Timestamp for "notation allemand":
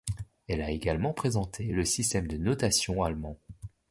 2.37-3.37